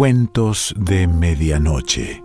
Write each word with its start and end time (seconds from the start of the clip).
Cuentos 0.00 0.74
de 0.78 1.06
Medianoche. 1.06 2.24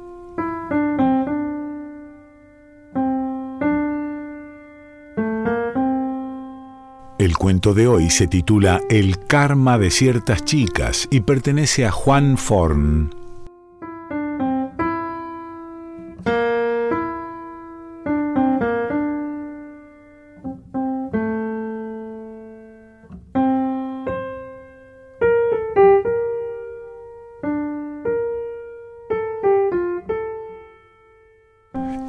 El 7.19 7.35
cuento 7.37 7.73
de 7.73 7.89
hoy 7.89 8.09
se 8.09 8.27
titula 8.27 8.79
El 8.89 9.19
karma 9.27 9.77
de 9.77 9.91
ciertas 9.91 10.45
chicas 10.45 11.09
y 11.11 11.19
pertenece 11.19 11.85
a 11.85 11.91
Juan 11.91 12.37
Forn. 12.37 13.24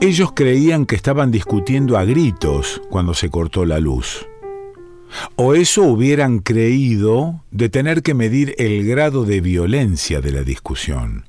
Ellos 0.06 0.30
creían 0.36 0.86
que 0.86 0.94
estaban 0.94 1.32
discutiendo 1.32 1.98
a 1.98 2.04
gritos 2.04 2.80
cuando 2.90 3.12
se 3.12 3.28
cortó 3.28 3.64
la 3.64 3.80
luz. 3.80 4.24
O 5.34 5.54
eso 5.56 5.82
hubieran 5.82 6.38
creído 6.38 7.42
de 7.50 7.68
tener 7.70 8.04
que 8.04 8.14
medir 8.14 8.54
el 8.58 8.86
grado 8.86 9.24
de 9.24 9.40
violencia 9.40 10.20
de 10.20 10.30
la 10.30 10.44
discusión. 10.44 11.24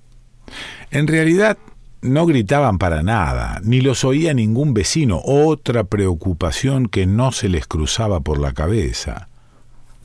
En 0.91 1.07
realidad, 1.07 1.57
no 2.03 2.27
gritaban 2.27 2.77
para 2.77 3.01
nada, 3.01 3.61
ni 3.63 3.81
los 3.81 4.03
oía 4.03 4.35
ningún 4.35 4.75
vecino, 4.75 5.21
otra 5.25 5.85
preocupación 5.85 6.87
que 6.87 7.07
no 7.07 7.31
se 7.31 7.49
les 7.49 7.65
cruzaba 7.65 8.19
por 8.19 8.39
la 8.39 8.53
cabeza. 8.53 9.27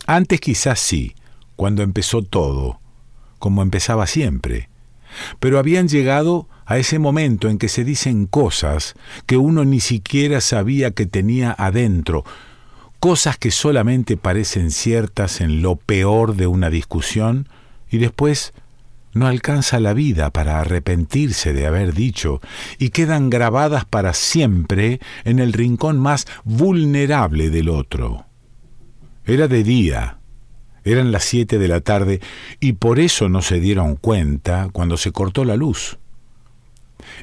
Antes 0.07 0.41
quizás 0.41 0.81
sí, 0.81 1.15
cuando 1.57 1.83
empezó 1.83 2.23
todo, 2.23 2.81
como 3.39 3.61
empezaba 3.61 4.07
siempre, 4.07 4.71
pero 5.41 5.59
habían 5.59 5.89
llegado 5.89 6.49
a 6.67 6.79
ese 6.79 6.99
momento 6.99 7.49
en 7.49 7.59
que 7.59 7.69
se 7.69 7.85
dicen 7.85 8.27
cosas 8.27 8.95
que 9.27 9.37
uno 9.37 9.65
ni 9.65 9.81
siquiera 9.81 10.41
sabía 10.41 10.93
que 10.93 11.07
tenía 11.07 11.55
adentro, 11.59 12.25
cosas 13.01 13.37
que 13.37 13.51
solamente 13.51 14.17
parecen 14.17 14.71
ciertas 14.71 15.41
en 15.41 15.63
lo 15.63 15.77
peor 15.77 16.37
de 16.37 16.47
una 16.47 16.71
discusión 16.71 17.49
y 17.91 17.99
después 17.99 18.53
no 19.13 19.27
alcanza 19.27 19.81
la 19.81 19.93
vida 19.93 20.31
para 20.31 20.61
arrepentirse 20.61 21.53
de 21.53 21.67
haber 21.67 21.95
dicho 21.95 22.41
y 22.79 22.91
quedan 22.91 23.29
grabadas 23.29 23.85
para 23.85 24.15
siempre 24.15 25.01
en 25.25 25.39
el 25.39 25.53
rincón 25.53 25.99
más 25.99 26.27
vulnerable 26.45 27.51
del 27.51 27.69
otro. 27.69 28.27
Era 29.25 29.49
de 29.49 29.63
día, 29.63 30.19
eran 30.85 31.13
las 31.13 31.25
siete 31.25 31.59
de 31.59 31.69
la 31.69 31.81
tarde 31.81 32.21
y 32.59 32.73
por 32.75 32.99
eso 32.99 33.29
no 33.29 33.43
se 33.43 33.61
dieron 33.61 33.97
cuenta 33.97 34.69
cuando 34.73 34.97
se 34.97 35.13
cortó 35.13 35.45
la 35.45 35.57
luz. 35.57 35.99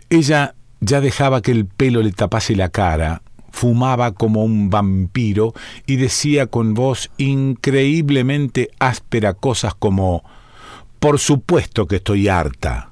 Ella 0.09 0.55
ya 0.81 1.01
dejaba 1.01 1.41
que 1.41 1.51
el 1.51 1.65
pelo 1.65 2.01
le 2.01 2.11
tapase 2.11 2.55
la 2.55 2.69
cara, 2.69 3.21
fumaba 3.51 4.13
como 4.13 4.43
un 4.43 4.69
vampiro 4.69 5.53
y 5.85 5.97
decía 5.97 6.47
con 6.47 6.73
voz 6.73 7.09
increíblemente 7.17 8.69
áspera 8.79 9.33
cosas 9.33 9.73
como 9.75 10.23
Por 10.99 11.19
supuesto 11.19 11.87
que 11.87 11.97
estoy 11.97 12.27
harta. 12.27 12.91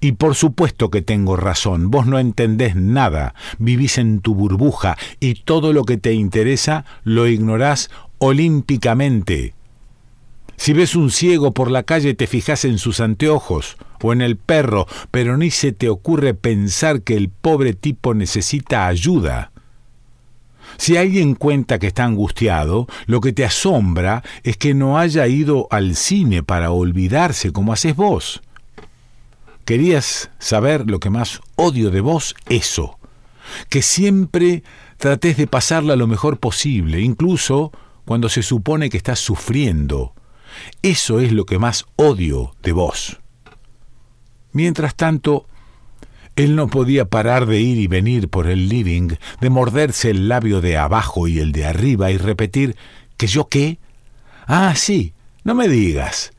Y 0.00 0.12
por 0.12 0.34
supuesto 0.34 0.90
que 0.90 1.02
tengo 1.02 1.36
razón, 1.36 1.90
vos 1.90 2.06
no 2.06 2.18
entendés 2.18 2.76
nada, 2.76 3.34
vivís 3.58 3.98
en 3.98 4.20
tu 4.20 4.34
burbuja 4.34 4.96
y 5.18 5.34
todo 5.34 5.72
lo 5.72 5.84
que 5.84 5.96
te 5.96 6.12
interesa 6.12 6.84
lo 7.02 7.26
ignorás 7.26 7.90
olímpicamente. 8.18 9.54
Si 10.58 10.72
ves 10.72 10.96
un 10.96 11.10
ciego 11.12 11.52
por 11.52 11.70
la 11.70 11.84
calle 11.84 12.14
te 12.14 12.26
fijas 12.26 12.64
en 12.64 12.78
sus 12.78 12.98
anteojos 12.98 13.76
o 14.02 14.12
en 14.12 14.20
el 14.20 14.36
perro, 14.36 14.86
pero 15.12 15.36
ni 15.36 15.50
se 15.50 15.70
te 15.72 15.88
ocurre 15.88 16.34
pensar 16.34 17.02
que 17.02 17.16
el 17.16 17.30
pobre 17.30 17.74
tipo 17.74 18.12
necesita 18.12 18.88
ayuda. 18.88 19.52
Si 20.76 20.96
alguien 20.96 21.36
cuenta 21.36 21.78
que 21.78 21.86
está 21.86 22.04
angustiado, 22.04 22.88
lo 23.06 23.20
que 23.20 23.32
te 23.32 23.44
asombra 23.44 24.24
es 24.42 24.56
que 24.56 24.74
no 24.74 24.98
haya 24.98 25.28
ido 25.28 25.68
al 25.70 25.94
cine 25.94 26.42
para 26.42 26.72
olvidarse 26.72 27.52
como 27.52 27.72
haces 27.72 27.94
vos. 27.94 28.42
Querías 29.64 30.30
saber 30.40 30.90
lo 30.90 30.98
que 30.98 31.08
más 31.08 31.40
odio 31.54 31.90
de 31.90 32.00
vos, 32.00 32.34
eso, 32.48 32.98
que 33.68 33.80
siempre 33.80 34.64
trates 34.96 35.36
de 35.36 35.46
pasarla 35.46 35.94
lo 35.94 36.08
mejor 36.08 36.38
posible, 36.38 37.00
incluso 37.00 37.70
cuando 38.04 38.28
se 38.28 38.42
supone 38.42 38.90
que 38.90 38.96
estás 38.96 39.20
sufriendo 39.20 40.14
eso 40.82 41.20
es 41.20 41.32
lo 41.32 41.44
que 41.44 41.58
más 41.58 41.86
odio 41.96 42.54
de 42.62 42.72
vos. 42.72 43.18
Mientras 44.52 44.94
tanto, 44.94 45.46
él 46.36 46.54
no 46.56 46.68
podía 46.68 47.06
parar 47.06 47.46
de 47.46 47.60
ir 47.60 47.78
y 47.78 47.86
venir 47.86 48.28
por 48.28 48.46
el 48.46 48.68
living, 48.68 49.10
de 49.40 49.50
morderse 49.50 50.10
el 50.10 50.28
labio 50.28 50.60
de 50.60 50.76
abajo 50.76 51.28
y 51.28 51.40
el 51.40 51.52
de 51.52 51.66
arriba 51.66 52.10
y 52.10 52.16
repetir 52.16 52.76
¿que 53.16 53.26
yo 53.26 53.48
qué? 53.48 53.78
Ah, 54.46 54.74
sí, 54.76 55.14
no 55.44 55.54
me 55.54 55.68
digas. 55.68 56.32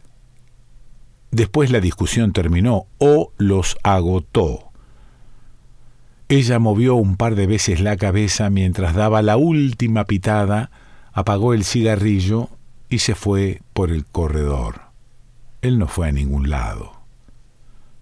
Después 1.32 1.70
la 1.70 1.80
discusión 1.80 2.34
terminó 2.34 2.88
o 2.98 3.34
los 3.38 3.78
agotó. 3.84 4.72
Ella 6.28 6.60
movió 6.60 6.96
un 6.96 7.18
par 7.18 7.36
de 7.36 7.48
veces 7.48 7.82
la 7.82 7.98
cabeza 7.98 8.50
mientras 8.50 8.96
daba 8.96 9.22
la 9.22 9.38
última 9.38 10.06
pitada, 10.06 10.72
apagó 11.12 11.54
el 11.54 11.64
cigarrillo 11.64 12.50
y 12.90 13.00
se 13.00 13.16
fue 13.16 13.62
por 13.74 13.92
el 13.92 14.06
corredor. 14.06 14.82
Él 15.62 15.78
no 15.78 15.88
fue 15.88 16.08
a 16.08 16.12
ningún 16.12 16.50
lado. 16.50 16.94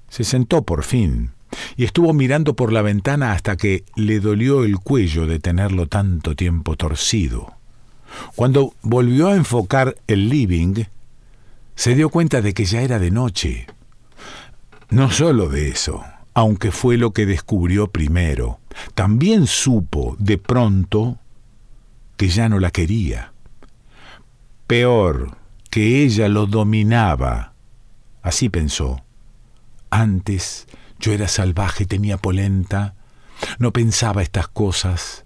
Se 0.09 0.23
sentó 0.23 0.63
por 0.63 0.83
fin 0.83 1.31
y 1.75 1.83
estuvo 1.83 2.13
mirando 2.13 2.55
por 2.55 2.71
la 2.71 2.81
ventana 2.81 3.33
hasta 3.33 3.57
que 3.57 3.83
le 3.95 4.19
dolió 4.19 4.63
el 4.63 4.79
cuello 4.79 5.27
de 5.27 5.39
tenerlo 5.39 5.87
tanto 5.87 6.35
tiempo 6.35 6.75
torcido. 6.75 7.53
Cuando 8.35 8.73
volvió 8.81 9.27
a 9.27 9.35
enfocar 9.35 9.97
el 10.07 10.29
living, 10.29 10.85
se 11.75 11.95
dio 11.95 12.09
cuenta 12.09 12.41
de 12.41 12.53
que 12.53 12.65
ya 12.65 12.81
era 12.81 12.99
de 12.99 13.11
noche. 13.11 13.67
No 14.89 15.11
solo 15.11 15.49
de 15.49 15.69
eso, 15.69 16.03
aunque 16.33 16.71
fue 16.71 16.97
lo 16.97 17.11
que 17.11 17.25
descubrió 17.25 17.87
primero, 17.91 18.59
también 18.95 19.47
supo 19.47 20.15
de 20.19 20.37
pronto 20.37 21.17
que 22.15 22.29
ya 22.29 22.47
no 22.49 22.59
la 22.59 22.71
quería 22.71 23.33
peor, 24.67 25.37
que 25.69 26.03
ella 26.03 26.27
lo 26.27 26.45
dominaba. 26.45 27.53
Así 28.21 28.49
pensó. 28.49 29.03
Antes 29.89 30.67
yo 30.99 31.13
era 31.13 31.29
salvaje, 31.29 31.85
tenía 31.85 32.17
polenta, 32.17 32.95
no 33.59 33.71
pensaba 33.71 34.21
estas 34.21 34.49
cosas. 34.49 35.25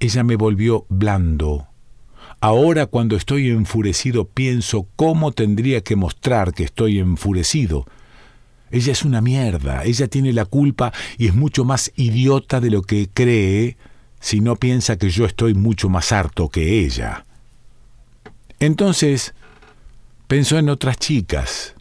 Ella 0.00 0.24
me 0.24 0.36
volvió 0.36 0.86
blando. 0.88 1.68
Ahora 2.40 2.86
cuando 2.86 3.16
estoy 3.16 3.50
enfurecido 3.50 4.26
pienso 4.26 4.88
cómo 4.96 5.32
tendría 5.32 5.82
que 5.82 5.94
mostrar 5.94 6.52
que 6.52 6.64
estoy 6.64 6.98
enfurecido. 6.98 7.86
Ella 8.70 8.92
es 8.92 9.04
una 9.04 9.20
mierda, 9.20 9.84
ella 9.84 10.08
tiene 10.08 10.32
la 10.32 10.46
culpa 10.46 10.92
y 11.18 11.26
es 11.26 11.34
mucho 11.34 11.64
más 11.64 11.92
idiota 11.96 12.60
de 12.60 12.70
lo 12.70 12.82
que 12.82 13.08
cree 13.12 13.76
si 14.20 14.40
no 14.40 14.56
piensa 14.56 14.96
que 14.96 15.10
yo 15.10 15.26
estoy 15.26 15.54
mucho 15.54 15.88
más 15.88 16.12
harto 16.12 16.48
que 16.48 16.80
ella. 16.80 17.24
Entonces 18.60 19.34
pensó 20.28 20.58
en 20.58 20.68
otras 20.68 20.98
chicas. 20.98 21.74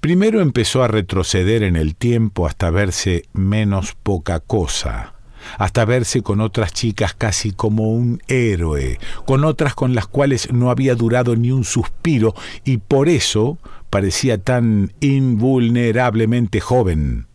Primero 0.00 0.40
empezó 0.40 0.82
a 0.82 0.88
retroceder 0.88 1.62
en 1.62 1.76
el 1.76 1.94
tiempo 1.94 2.46
hasta 2.46 2.70
verse 2.70 3.24
menos 3.32 3.96
poca 4.02 4.40
cosa, 4.40 5.14
hasta 5.58 5.84
verse 5.84 6.22
con 6.22 6.40
otras 6.40 6.72
chicas 6.72 7.14
casi 7.14 7.52
como 7.52 7.92
un 7.92 8.20
héroe, 8.26 8.98
con 9.24 9.44
otras 9.44 9.74
con 9.74 9.94
las 9.94 10.08
cuales 10.08 10.52
no 10.52 10.70
había 10.70 10.96
durado 10.96 11.36
ni 11.36 11.52
un 11.52 11.64
suspiro 11.64 12.34
y 12.64 12.78
por 12.78 13.08
eso 13.08 13.58
parecía 13.88 14.38
tan 14.38 14.92
invulnerablemente 15.00 16.60
joven. 16.60 17.26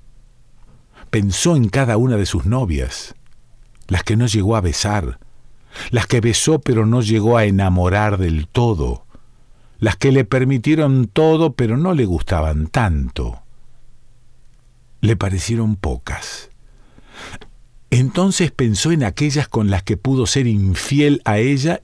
Pensó 1.10 1.56
en 1.56 1.70
cada 1.70 1.98
una 1.98 2.18
de 2.18 2.26
sus 2.26 2.46
novias, 2.46 3.16
las 3.88 4.04
que 4.04 4.16
no 4.18 4.28
llegó 4.28 4.56
a 4.56 4.62
besar, 4.62 5.20
las 5.90 6.08
que 6.08 6.22
besó 6.22 6.60
pero 6.60 6.86
no 6.86 7.02
llegó 7.02 7.38
a 7.38 7.46
enamorar 7.46 8.18
del 8.18 8.48
todo, 8.48 9.06
las 9.80 9.96
que 9.96 10.12
le 10.12 10.26
permitieron 10.26 11.08
todo 11.08 11.54
pero 11.54 11.78
no 11.78 11.94
le 11.94 12.06
gustaban 12.06 12.68
tanto. 12.68 13.42
Le 15.02 15.16
parecieron 15.16 15.76
pocas. 15.76 16.50
Entonces 17.90 18.52
pensó 18.52 18.92
en 18.92 19.04
aquellas 19.04 19.48
con 19.48 19.70
las 19.70 19.84
que 19.84 19.98
pudo 19.98 20.26
ser 20.26 20.48
infiel 20.48 21.22
a 21.26 21.40
ella 21.40 21.82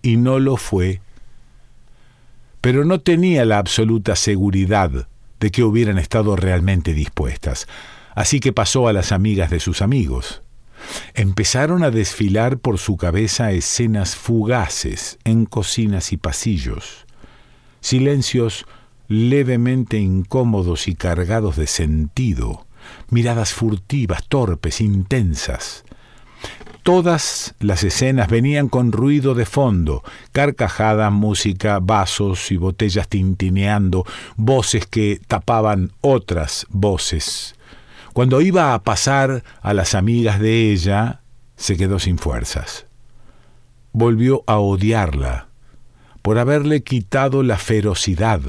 y 0.00 0.16
no 0.16 0.38
lo 0.38 0.56
fue. 0.56 1.00
Pero 2.60 2.84
no 2.84 3.00
tenía 3.00 3.44
la 3.44 3.58
absoluta 3.58 4.16
seguridad 4.16 5.08
de 5.40 5.50
que 5.50 5.64
hubieran 5.64 5.98
estado 5.98 6.36
realmente 6.36 6.94
dispuestas, 6.94 7.66
así 8.14 8.38
que 8.38 8.52
pasó 8.52 8.86
a 8.86 8.92
las 8.92 9.10
amigas 9.10 9.50
de 9.50 9.58
sus 9.58 9.82
amigos. 9.82 10.41
Empezaron 11.14 11.84
a 11.84 11.90
desfilar 11.90 12.58
por 12.58 12.78
su 12.78 12.96
cabeza 12.96 13.52
escenas 13.52 14.16
fugaces 14.16 15.18
en 15.24 15.46
cocinas 15.46 16.12
y 16.12 16.16
pasillos, 16.16 17.06
silencios 17.80 18.66
levemente 19.08 19.98
incómodos 19.98 20.88
y 20.88 20.94
cargados 20.94 21.56
de 21.56 21.66
sentido, 21.66 22.66
miradas 23.10 23.52
furtivas, 23.52 24.24
torpes, 24.28 24.80
intensas. 24.80 25.84
Todas 26.82 27.54
las 27.60 27.84
escenas 27.84 28.28
venían 28.28 28.68
con 28.68 28.90
ruido 28.90 29.34
de 29.34 29.46
fondo, 29.46 30.02
carcajadas, 30.32 31.12
música, 31.12 31.78
vasos 31.80 32.50
y 32.50 32.56
botellas 32.56 33.08
tintineando, 33.08 34.04
voces 34.36 34.86
que 34.86 35.20
tapaban 35.28 35.92
otras 36.00 36.66
voces. 36.70 37.54
Cuando 38.12 38.40
iba 38.42 38.74
a 38.74 38.82
pasar 38.82 39.42
a 39.62 39.72
las 39.72 39.94
amigas 39.94 40.38
de 40.38 40.70
ella, 40.70 41.20
se 41.56 41.76
quedó 41.76 41.98
sin 41.98 42.18
fuerzas. 42.18 42.86
Volvió 43.92 44.44
a 44.46 44.58
odiarla 44.58 45.48
por 46.20 46.38
haberle 46.38 46.82
quitado 46.82 47.42
la 47.42 47.58
ferocidad, 47.58 48.40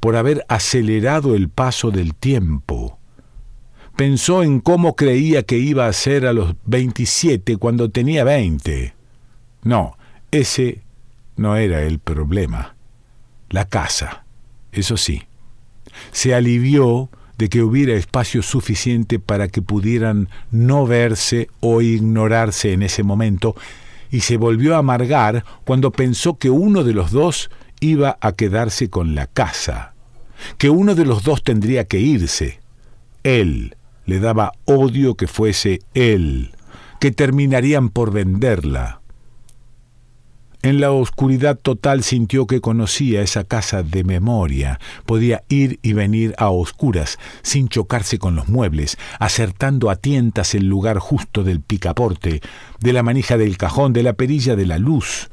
por 0.00 0.16
haber 0.16 0.44
acelerado 0.48 1.34
el 1.34 1.48
paso 1.48 1.90
del 1.90 2.14
tiempo. 2.14 2.98
Pensó 3.96 4.42
en 4.42 4.60
cómo 4.60 4.94
creía 4.94 5.42
que 5.42 5.58
iba 5.58 5.86
a 5.86 5.92
ser 5.92 6.26
a 6.26 6.32
los 6.32 6.54
27 6.66 7.56
cuando 7.56 7.90
tenía 7.90 8.24
20. 8.24 8.94
No, 9.62 9.96
ese 10.30 10.82
no 11.36 11.56
era 11.56 11.82
el 11.82 11.98
problema. 11.98 12.76
La 13.48 13.64
casa, 13.64 14.24
eso 14.72 14.96
sí. 14.96 15.22
Se 16.12 16.34
alivió 16.34 17.10
de 17.38 17.48
que 17.48 17.62
hubiera 17.62 17.94
espacio 17.94 18.42
suficiente 18.42 19.18
para 19.18 19.48
que 19.48 19.62
pudieran 19.62 20.28
no 20.50 20.86
verse 20.86 21.48
o 21.60 21.80
ignorarse 21.80 22.72
en 22.72 22.82
ese 22.82 23.04
momento, 23.04 23.54
y 24.10 24.20
se 24.20 24.36
volvió 24.36 24.74
a 24.74 24.78
amargar 24.78 25.44
cuando 25.64 25.92
pensó 25.92 26.36
que 26.36 26.50
uno 26.50 26.82
de 26.82 26.94
los 26.94 27.12
dos 27.12 27.50
iba 27.80 28.18
a 28.20 28.32
quedarse 28.32 28.90
con 28.90 29.14
la 29.14 29.26
casa, 29.26 29.94
que 30.56 30.68
uno 30.70 30.94
de 30.94 31.04
los 31.04 31.22
dos 31.22 31.42
tendría 31.42 31.84
que 31.84 32.00
irse. 32.00 32.60
Él 33.22 33.76
le 34.04 34.20
daba 34.20 34.52
odio 34.64 35.14
que 35.14 35.26
fuese 35.26 35.80
él, 35.94 36.52
que 36.98 37.12
terminarían 37.12 37.90
por 37.90 38.12
venderla. 38.12 38.97
En 40.62 40.80
la 40.80 40.90
oscuridad 40.90 41.56
total 41.56 42.02
sintió 42.02 42.48
que 42.48 42.60
conocía 42.60 43.22
esa 43.22 43.44
casa 43.44 43.84
de 43.84 44.02
memoria, 44.02 44.80
podía 45.06 45.44
ir 45.48 45.78
y 45.82 45.92
venir 45.92 46.34
a 46.36 46.50
oscuras, 46.50 47.18
sin 47.42 47.68
chocarse 47.68 48.18
con 48.18 48.34
los 48.34 48.48
muebles, 48.48 48.98
acertando 49.20 49.88
a 49.88 49.96
tientas 49.96 50.56
el 50.56 50.66
lugar 50.66 50.98
justo 50.98 51.44
del 51.44 51.60
picaporte, 51.60 52.40
de 52.80 52.92
la 52.92 53.04
manija 53.04 53.38
del 53.38 53.56
cajón, 53.56 53.92
de 53.92 54.02
la 54.02 54.14
perilla 54.14 54.56
de 54.56 54.66
la 54.66 54.78
luz. 54.78 55.30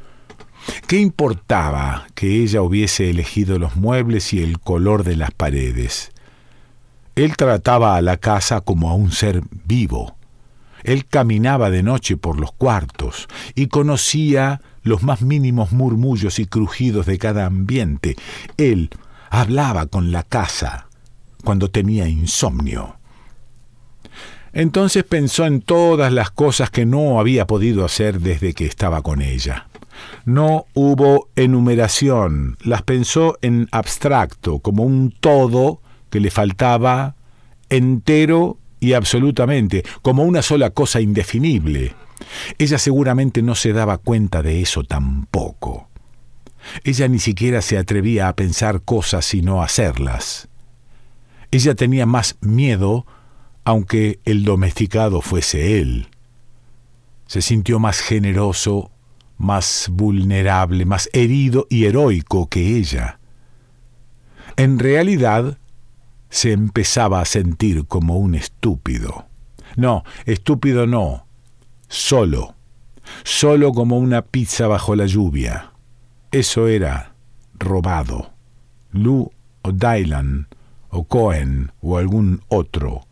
¿Qué 0.88 1.00
importaba 1.00 2.06
que 2.14 2.44
ella 2.44 2.62
hubiese 2.62 3.10
elegido 3.10 3.58
los 3.58 3.76
muebles 3.76 4.32
y 4.32 4.44
el 4.44 4.60
color 4.60 5.04
de 5.04 5.16
las 5.16 5.32
paredes? 5.32 6.12
Él 7.16 7.36
trataba 7.36 7.96
a 7.96 8.02
la 8.02 8.18
casa 8.18 8.62
como 8.62 8.92
a 8.92 8.94
un 8.94 9.12
ser 9.12 9.42
vivo. 9.66 10.15
Él 10.86 11.06
caminaba 11.08 11.72
de 11.72 11.84
noche 11.84 12.16
por 12.16 12.40
los 12.40 12.52
cuartos 12.52 13.28
y 13.56 13.68
conocía 13.68 14.62
los 14.84 15.02
más 15.02 15.24
mínimos 15.24 15.72
murmullos 15.72 16.38
y 16.38 16.46
crujidos 16.46 17.08
de 17.08 17.18
cada 17.18 17.48
ambiente. 17.48 18.16
Él 18.58 18.92
hablaba 19.32 19.88
con 19.88 20.12
la 20.12 20.22
casa 20.22 20.88
cuando 21.44 21.72
tenía 21.72 22.08
insomnio. 22.08 22.98
Entonces 24.54 25.04
pensó 25.04 25.46
en 25.46 25.62
todas 25.62 26.14
las 26.14 26.30
cosas 26.30 26.70
que 26.70 26.86
no 26.86 27.20
había 27.20 27.48
podido 27.48 27.84
hacer 27.84 28.20
desde 28.22 28.54
que 28.54 28.66
estaba 28.66 29.02
con 29.02 29.22
ella. 29.22 29.68
No 30.24 30.66
hubo 30.76 31.30
enumeración, 31.36 32.58
las 32.62 32.84
pensó 32.84 33.38
en 33.42 33.68
abstracto, 33.72 34.60
como 34.60 34.84
un 34.84 35.12
todo 35.20 35.82
que 36.10 36.20
le 36.20 36.32
faltaba 36.32 37.16
entero 37.70 38.58
y 38.80 38.94
absolutamente, 38.94 39.84
como 40.02 40.24
una 40.24 40.42
sola 40.42 40.70
cosa 40.70 41.02
indefinible. 41.02 41.94
Ella 42.58 42.78
seguramente 42.78 43.42
no 43.42 43.56
se 43.56 43.74
daba 43.74 43.98
cuenta 43.98 44.42
de 44.42 44.62
eso 44.62 44.84
tampoco. 44.84 45.90
Ella 46.84 47.08
ni 47.08 47.20
siquiera 47.20 47.62
se 47.62 47.78
atrevía 47.78 48.28
a 48.28 48.36
pensar 48.36 48.82
cosas 48.82 49.26
sino 49.26 49.62
hacerlas. 49.62 50.48
Ella 51.52 51.76
tenía 51.76 52.06
más 52.06 52.38
miedo 52.42 53.06
aunque 53.66 54.20
el 54.26 54.46
domesticado 54.46 55.22
fuese 55.22 55.80
él. 55.80 56.08
Se 57.26 57.42
sintió 57.42 57.80
más 57.80 58.00
generoso, 58.00 58.92
más 59.38 59.88
vulnerable, 59.92 60.86
más 60.86 61.10
herido 61.14 61.66
y 61.70 61.86
heroico 61.86 62.48
que 62.48 62.78
ella. 62.78 63.20
En 64.56 64.78
realidad, 64.78 65.58
se 66.36 66.52
empezaba 66.52 67.22
a 67.22 67.26
sentir 67.26 67.88
como 67.88 68.18
un 68.18 68.36
estúpido. 68.36 69.26
No, 69.78 70.04
estúpido 70.26 70.86
no, 70.86 71.28
solo, 71.88 72.56
solo 73.24 73.72
como 73.72 73.98
una 73.98 74.22
pizza 74.22 74.68
bajo 74.68 74.98
la 74.98 75.06
lluvia. 75.06 75.72
Eso 76.32 76.68
era 76.68 77.14
robado. 77.54 78.34
Lou 78.92 79.32
o 79.62 79.72
Dylan 79.72 80.50
o 80.90 81.06
Cohen 81.06 81.72
o 81.80 81.98
algún 81.98 82.42
otro 82.50 83.08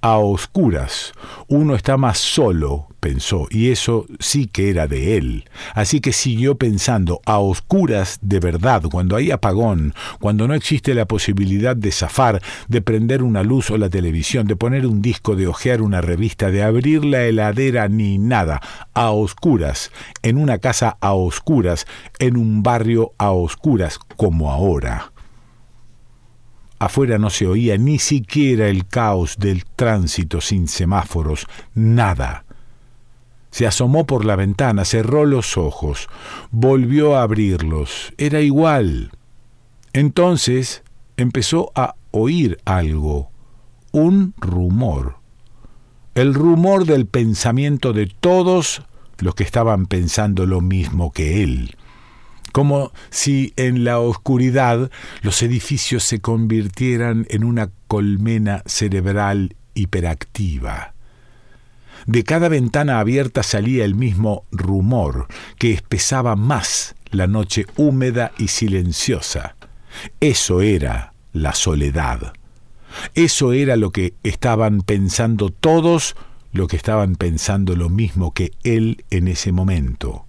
a 0.00 0.18
oscuras. 0.18 1.12
Uno 1.46 1.76
está 1.76 1.96
más 1.98 2.18
solo, 2.18 2.88
pensó, 3.00 3.48
y 3.50 3.70
eso 3.70 4.06
sí 4.18 4.46
que 4.46 4.70
era 4.70 4.86
de 4.86 5.16
él. 5.16 5.48
Así 5.74 6.00
que 6.00 6.12
siguió 6.12 6.56
pensando, 6.56 7.20
a 7.26 7.38
oscuras 7.38 8.18
de 8.22 8.40
verdad, 8.40 8.82
cuando 8.90 9.16
hay 9.16 9.30
apagón, 9.30 9.94
cuando 10.20 10.46
no 10.46 10.54
existe 10.54 10.94
la 10.94 11.06
posibilidad 11.06 11.74
de 11.74 11.90
zafar, 11.90 12.40
de 12.68 12.82
prender 12.82 13.22
una 13.22 13.42
luz 13.42 13.70
o 13.70 13.78
la 13.78 13.90
televisión, 13.90 14.46
de 14.46 14.56
poner 14.56 14.86
un 14.86 15.02
disco, 15.02 15.34
de 15.34 15.46
hojear 15.46 15.82
una 15.82 16.00
revista, 16.00 16.50
de 16.50 16.62
abrir 16.62 17.04
la 17.04 17.24
heladera, 17.24 17.88
ni 17.88 18.18
nada, 18.18 18.60
a 18.94 19.10
oscuras, 19.10 19.90
en 20.22 20.36
una 20.36 20.58
casa 20.58 20.96
a 21.00 21.14
oscuras, 21.14 21.86
en 22.18 22.36
un 22.36 22.62
barrio 22.62 23.12
a 23.18 23.30
oscuras, 23.30 23.98
como 24.16 24.50
ahora. 24.50 25.12
Afuera 26.80 27.18
no 27.18 27.28
se 27.28 27.46
oía 27.46 27.76
ni 27.76 27.98
siquiera 27.98 28.68
el 28.68 28.86
caos 28.86 29.36
del 29.38 29.66
tránsito 29.66 30.40
sin 30.40 30.66
semáforos, 30.66 31.46
nada. 31.74 32.46
Se 33.50 33.66
asomó 33.66 34.06
por 34.06 34.24
la 34.24 34.36
ventana, 34.36 34.84
cerró 34.84 35.24
los 35.24 35.56
ojos, 35.56 36.08
volvió 36.50 37.16
a 37.16 37.22
abrirlos. 37.22 38.12
Era 38.16 38.40
igual. 38.40 39.10
Entonces 39.92 40.82
empezó 41.16 41.72
a 41.74 41.96
oír 42.12 42.58
algo, 42.64 43.30
un 43.92 44.34
rumor. 44.38 45.16
El 46.14 46.34
rumor 46.34 46.86
del 46.86 47.06
pensamiento 47.06 47.92
de 47.92 48.06
todos 48.06 48.82
los 49.18 49.34
que 49.34 49.44
estaban 49.44 49.86
pensando 49.86 50.46
lo 50.46 50.60
mismo 50.60 51.12
que 51.12 51.42
él 51.42 51.76
como 52.52 52.92
si 53.10 53.52
en 53.56 53.84
la 53.84 54.00
oscuridad 54.00 54.90
los 55.22 55.42
edificios 55.42 56.04
se 56.04 56.20
convirtieran 56.20 57.26
en 57.30 57.44
una 57.44 57.70
colmena 57.86 58.62
cerebral 58.66 59.56
hiperactiva. 59.74 60.94
De 62.06 62.24
cada 62.24 62.48
ventana 62.48 63.00
abierta 63.00 63.42
salía 63.42 63.84
el 63.84 63.94
mismo 63.94 64.44
rumor, 64.50 65.26
que 65.58 65.72
espesaba 65.72 66.36
más 66.36 66.94
la 67.10 67.26
noche 67.26 67.66
húmeda 67.76 68.32
y 68.38 68.48
silenciosa. 68.48 69.56
Eso 70.20 70.60
era 70.60 71.12
la 71.32 71.54
soledad. 71.54 72.32
Eso 73.14 73.52
era 73.52 73.76
lo 73.76 73.90
que 73.90 74.14
estaban 74.22 74.82
pensando 74.82 75.50
todos, 75.50 76.16
lo 76.52 76.66
que 76.66 76.76
estaban 76.76 77.14
pensando 77.16 77.76
lo 77.76 77.88
mismo 77.88 78.32
que 78.32 78.52
él 78.64 79.04
en 79.10 79.28
ese 79.28 79.52
momento 79.52 80.26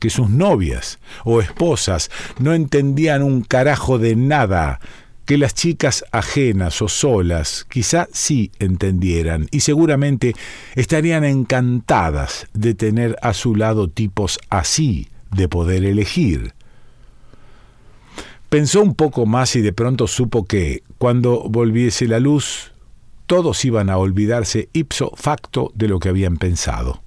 que 0.00 0.10
sus 0.10 0.30
novias 0.30 0.98
o 1.24 1.40
esposas 1.40 2.10
no 2.38 2.54
entendían 2.54 3.22
un 3.22 3.42
carajo 3.42 3.98
de 3.98 4.16
nada, 4.16 4.80
que 5.30 5.38
las 5.38 5.54
chicas 5.54 6.04
ajenas 6.10 6.82
o 6.82 6.88
solas 6.88 7.64
quizá 7.70 8.08
sí 8.12 8.50
entendieran 8.58 9.46
y 9.52 9.60
seguramente 9.60 10.34
estarían 10.74 11.22
encantadas 11.22 12.48
de 12.52 12.74
tener 12.74 13.16
a 13.22 13.32
su 13.32 13.54
lado 13.54 13.86
tipos 13.86 14.40
así, 14.48 15.06
de 15.30 15.46
poder 15.46 15.84
elegir. 15.84 16.52
Pensó 18.48 18.82
un 18.82 18.96
poco 18.96 19.24
más 19.24 19.54
y 19.54 19.60
de 19.60 19.72
pronto 19.72 20.08
supo 20.08 20.46
que, 20.46 20.82
cuando 20.98 21.44
volviese 21.48 22.08
la 22.08 22.18
luz, 22.18 22.72
todos 23.26 23.64
iban 23.64 23.88
a 23.88 23.98
olvidarse 23.98 24.68
ipso 24.72 25.12
facto 25.14 25.70
de 25.76 25.86
lo 25.86 26.00
que 26.00 26.08
habían 26.08 26.38
pensado. 26.38 27.04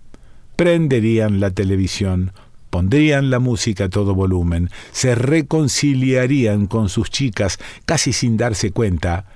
Prenderían 0.56 1.42
la 1.42 1.51
televisión, 1.51 2.32
pondrían 2.74 3.30
la 3.30 3.38
música 3.38 3.84
a 3.84 3.89
todo 3.89 4.15
volumen, 4.15 4.72
se 4.92 5.13
reconciliarían 5.13 6.65
con 6.65 6.89
sus 6.89 7.12
chicas 7.12 7.60
casi 7.86 8.13
sin 8.13 8.36
darse 8.36 8.72
cuenta, 8.72 9.27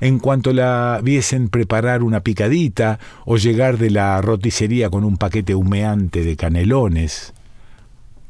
en 0.00 0.18
cuanto 0.18 0.54
la 0.54 0.98
viesen 1.04 1.50
preparar 1.50 2.02
una 2.02 2.20
picadita 2.20 2.98
o 3.26 3.36
llegar 3.36 3.76
de 3.76 3.90
la 3.90 4.22
roticería 4.22 4.88
con 4.88 5.04
un 5.04 5.18
paquete 5.18 5.54
humeante 5.54 6.24
de 6.24 6.34
canelones, 6.36 7.34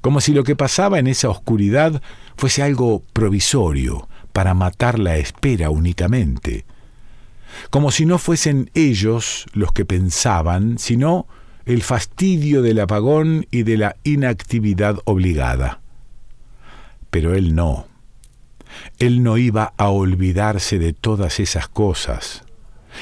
como 0.00 0.21
si 0.21 0.33
lo 0.33 0.43
que 0.43 0.57
pasaba 0.57 0.99
en 0.99 1.07
esa 1.07 1.29
oscuridad 1.29 2.03
fuese 2.37 2.65
algo 2.65 3.05
provisorio, 3.12 4.09
para 4.33 4.55
matar 4.55 4.99
la 4.99 5.19
espera 5.19 5.71
únicamente, 5.71 6.65
como 7.71 7.93
si 7.93 8.07
no 8.07 8.19
fuesen 8.19 8.73
ellos 8.75 9.47
los 9.53 9.71
que 9.71 9.85
pensaban, 9.85 10.79
sino 10.79 11.29
el 11.69 11.83
fastidio 11.83 12.63
del 12.63 12.81
apagón 12.81 13.47
y 13.51 13.63
de 13.63 13.77
la 13.77 13.97
inactividad 14.03 15.01
obligada. 15.05 15.81
Pero 17.11 17.35
él 17.35 17.55
no. 17.55 17.87
Él 18.99 19.23
no 19.23 19.37
iba 19.37 19.75
a 19.77 19.91
olvidarse 19.91 20.79
de 20.79 20.95
todas 20.95 21.41
esas 21.41 21.69
cosas. 21.69 22.43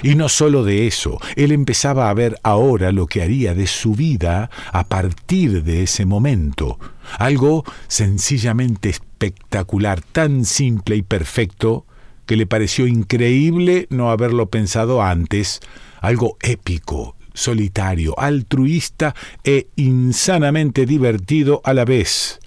Y 0.03 0.17
no 0.17 0.29
solo 0.29 0.65
de 0.65 0.89
eso, 0.89 1.21
él 1.37 1.53
empezaba 1.53 2.11
a 2.11 2.15
ver 2.15 2.41
ahora 2.43 2.91
lo 2.91 3.07
que 3.07 3.23
haría 3.23 3.55
de 3.55 3.69
su 3.69 3.95
vida 3.95 4.51
a 4.73 4.89
partir 4.89 5.63
de 5.63 5.85
ese 5.85 6.05
momento, 6.05 6.81
algo 7.19 7.65
sencillamente 7.87 8.89
espectacular, 8.89 10.01
tan 10.01 10.45
simple 10.45 10.97
y 10.97 11.03
perfecto 11.03 11.87
que 12.27 12.37
le 12.37 12.47
pareció 12.47 12.89
increíble 12.89 13.87
no 13.91 14.11
haberlo 14.11 14.51
pensado 14.51 15.03
antes, 15.03 15.61
algo 16.01 16.37
épico, 16.41 17.16
solitario, 17.37 18.19
altruista 18.19 19.15
e 19.45 19.69
insanamente 19.77 20.87
divertido 20.87 21.61
a 21.65 21.75
la 21.75 21.85
vez, 21.85 22.41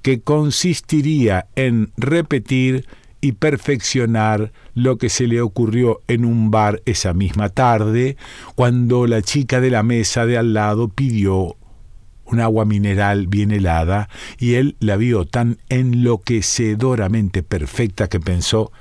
que 0.00 0.20
consistiría 0.20 1.46
en 1.54 1.92
repetir 1.96 2.86
y 3.20 3.32
perfeccionar 3.32 4.52
lo 4.74 4.98
que 4.98 5.08
se 5.08 5.26
le 5.26 5.40
ocurrió 5.40 6.00
en 6.08 6.24
un 6.24 6.50
bar 6.50 6.82
esa 6.86 7.14
misma 7.14 7.50
tarde, 7.50 8.16
cuando 8.54 9.06
la 9.06 9.22
chica 9.22 9.60
de 9.60 9.70
la 9.70 9.82
mesa 9.82 10.26
de 10.26 10.38
al 10.38 10.54
lado 10.54 10.88
pidió 10.88 11.56
un 12.24 12.40
agua 12.40 12.64
mineral 12.64 13.28
bien 13.28 13.52
helada, 13.52 14.08
y 14.38 14.54
él 14.54 14.76
la 14.80 14.96
vio 14.96 15.24
tan 15.24 15.58
enloquecedoramente 15.68 17.42
perfecta 17.42 18.08
que 18.08 18.20
pensó, 18.20 18.72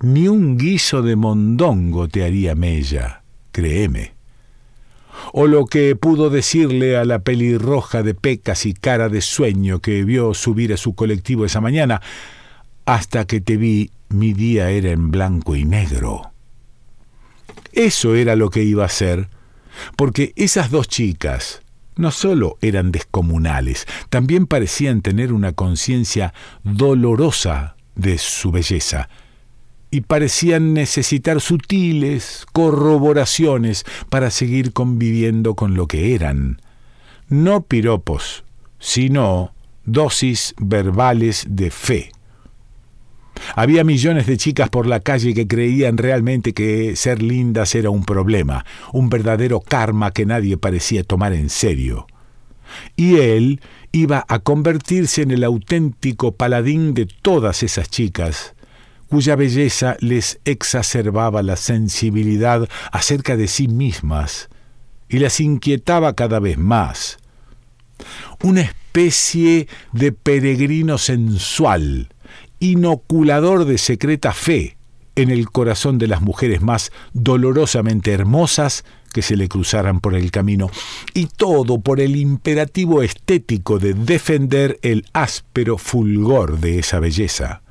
ni 0.00 0.28
un 0.28 0.58
guiso 0.58 1.00
de 1.00 1.16
mondongo 1.16 2.08
te 2.08 2.24
haría 2.24 2.54
mella, 2.54 3.22
créeme. 3.52 4.15
O 5.32 5.46
lo 5.46 5.66
que 5.66 5.96
pudo 5.96 6.30
decirle 6.30 6.96
a 6.96 7.04
la 7.04 7.20
pelirroja 7.20 8.02
de 8.02 8.14
pecas 8.14 8.66
y 8.66 8.74
cara 8.74 9.08
de 9.08 9.20
sueño 9.20 9.80
que 9.80 10.04
vio 10.04 10.34
subir 10.34 10.72
a 10.72 10.76
su 10.76 10.94
colectivo 10.94 11.44
esa 11.44 11.60
mañana, 11.60 12.00
hasta 12.84 13.26
que 13.26 13.40
te 13.40 13.56
vi, 13.56 13.90
mi 14.08 14.32
día 14.32 14.70
era 14.70 14.90
en 14.90 15.10
blanco 15.10 15.56
y 15.56 15.64
negro. 15.64 16.30
Eso 17.72 18.14
era 18.14 18.36
lo 18.36 18.50
que 18.50 18.62
iba 18.62 18.84
a 18.84 18.88
ser, 18.88 19.28
porque 19.96 20.32
esas 20.36 20.70
dos 20.70 20.88
chicas 20.88 21.62
no 21.96 22.10
solo 22.10 22.58
eran 22.60 22.92
descomunales, 22.92 23.86
también 24.10 24.46
parecían 24.46 25.02
tener 25.02 25.32
una 25.32 25.52
conciencia 25.52 26.34
dolorosa 26.62 27.76
de 27.94 28.18
su 28.18 28.52
belleza, 28.52 29.08
y 29.96 30.02
parecían 30.02 30.74
necesitar 30.74 31.40
sutiles 31.40 32.44
corroboraciones 32.52 33.86
para 34.10 34.30
seguir 34.30 34.74
conviviendo 34.74 35.54
con 35.54 35.72
lo 35.72 35.86
que 35.86 36.14
eran, 36.14 36.60
no 37.30 37.62
piropos, 37.62 38.44
sino 38.78 39.54
dosis 39.86 40.54
verbales 40.58 41.46
de 41.48 41.70
fe. 41.70 42.10
Había 43.54 43.84
millones 43.84 44.26
de 44.26 44.36
chicas 44.36 44.68
por 44.68 44.86
la 44.86 45.00
calle 45.00 45.32
que 45.32 45.46
creían 45.46 45.96
realmente 45.96 46.52
que 46.52 46.94
ser 46.94 47.22
lindas 47.22 47.74
era 47.74 47.88
un 47.88 48.04
problema, 48.04 48.66
un 48.92 49.08
verdadero 49.08 49.60
karma 49.60 50.12
que 50.12 50.26
nadie 50.26 50.58
parecía 50.58 51.04
tomar 51.04 51.32
en 51.32 51.48
serio. 51.48 52.06
Y 52.96 53.16
él 53.16 53.62
iba 53.92 54.26
a 54.28 54.40
convertirse 54.40 55.22
en 55.22 55.30
el 55.30 55.42
auténtico 55.42 56.32
paladín 56.32 56.92
de 56.92 57.06
todas 57.06 57.62
esas 57.62 57.88
chicas, 57.88 58.55
cuya 59.08 59.36
belleza 59.36 59.96
les 60.00 60.40
exacerbaba 60.44 61.42
la 61.42 61.56
sensibilidad 61.56 62.68
acerca 62.92 63.36
de 63.36 63.48
sí 63.48 63.68
mismas 63.68 64.48
y 65.08 65.18
las 65.18 65.40
inquietaba 65.40 66.14
cada 66.14 66.40
vez 66.40 66.58
más. 66.58 67.18
Una 68.42 68.62
especie 68.62 69.68
de 69.92 70.12
peregrino 70.12 70.98
sensual, 70.98 72.08
inoculador 72.58 73.64
de 73.64 73.78
secreta 73.78 74.32
fe 74.32 74.76
en 75.14 75.30
el 75.30 75.50
corazón 75.50 75.98
de 75.98 76.06
las 76.06 76.20
mujeres 76.20 76.60
más 76.60 76.92
dolorosamente 77.12 78.12
hermosas 78.12 78.84
que 79.12 79.22
se 79.22 79.36
le 79.36 79.48
cruzaran 79.48 80.00
por 80.00 80.14
el 80.14 80.30
camino, 80.30 80.70
y 81.14 81.26
todo 81.26 81.80
por 81.80 82.00
el 82.00 82.16
imperativo 82.16 83.02
estético 83.02 83.78
de 83.78 83.94
defender 83.94 84.78
el 84.82 85.06
áspero 85.14 85.78
fulgor 85.78 86.60
de 86.60 86.80
esa 86.80 87.00
belleza. 87.00 87.62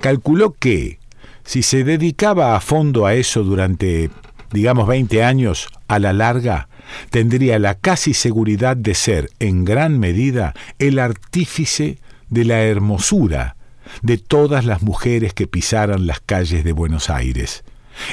Calculó 0.00 0.52
que, 0.52 0.98
si 1.44 1.62
se 1.62 1.84
dedicaba 1.84 2.56
a 2.56 2.60
fondo 2.60 3.06
a 3.06 3.14
eso 3.14 3.42
durante, 3.42 4.10
digamos, 4.52 4.86
20 4.86 5.24
años, 5.24 5.68
a 5.88 5.98
la 5.98 6.12
larga, 6.12 6.68
tendría 7.10 7.58
la 7.58 7.74
casi 7.74 8.14
seguridad 8.14 8.76
de 8.76 8.94
ser, 8.94 9.30
en 9.38 9.64
gran 9.64 9.98
medida, 9.98 10.54
el 10.78 10.98
artífice 10.98 11.98
de 12.28 12.44
la 12.44 12.62
hermosura 12.62 13.56
de 14.00 14.18
todas 14.18 14.64
las 14.64 14.82
mujeres 14.82 15.34
que 15.34 15.46
pisaran 15.46 16.06
las 16.06 16.20
calles 16.20 16.64
de 16.64 16.72
Buenos 16.72 17.10
Aires. 17.10 17.64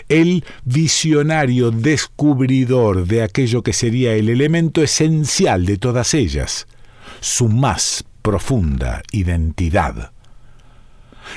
El 0.10 0.44
visionario 0.66 1.72
descubridor 1.72 3.06
de 3.08 3.24
aquello 3.24 3.64
que 3.64 3.74
sería 3.74 4.14
el 4.14 4.30
elemento 4.30 4.84
esencial 4.84 5.66
de 5.66 5.78
todas 5.78 6.14
ellas, 6.14 6.68
su 7.22 7.48
más 7.48 8.04
profunda 8.22 9.02
identidad. 9.12 10.12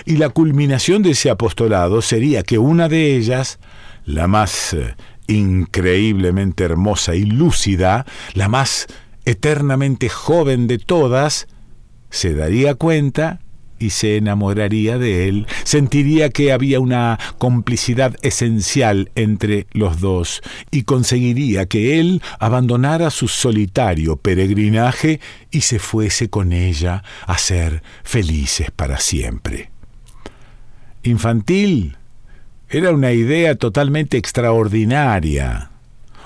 Y 0.04 0.16
la 0.16 0.28
culminación 0.28 1.02
de 1.02 1.11
ese 1.11 1.30
apostolado 1.30 2.02
sería 2.02 2.42
que 2.42 2.58
una 2.58 2.88
de 2.88 3.16
ellas, 3.16 3.58
la 4.04 4.26
más 4.26 4.75
eh, 4.75 4.94
increíblemente 5.26 6.64
hermosa 6.64 7.14
y 7.14 7.25
lúcida, 7.25 8.06
la 8.34 8.49
más 8.49 8.87
eternamente 9.25 10.08
joven 10.08 10.66
de 10.66 10.78
todas, 10.78 11.46
se 12.11 12.34
daría 12.34 12.75
cuenta 12.75 13.40
y 13.82 13.90
se 13.90 14.16
enamoraría 14.16 14.96
de 14.96 15.28
él, 15.28 15.46
sentiría 15.64 16.30
que 16.30 16.52
había 16.52 16.78
una 16.78 17.18
complicidad 17.38 18.16
esencial 18.22 19.11
entre 19.16 19.66
los 19.72 20.00
dos 20.00 20.40
y 20.70 20.84
conseguiría 20.84 21.66
que 21.66 21.99
él 21.99 22.22
abandonara 22.38 23.11
su 23.11 23.28
solitario 23.28 24.16
peregrinaje 24.16 25.20
y 25.50 25.62
se 25.62 25.78
fuese 25.78 26.30
con 26.30 26.52
ella 26.52 27.02
a 27.26 27.38
ser 27.38 27.82
felices 28.04 28.70
para 28.70 28.99
siempre. 28.99 29.72
Infantil 31.02 31.97
era 32.68 32.90
una 32.90 33.12
idea 33.12 33.54
totalmente 33.56 34.16
extraordinaria, 34.16 35.73